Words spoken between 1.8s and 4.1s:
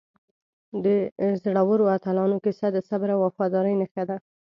اتلانو کیسه د صبر او وفادارۍ نښه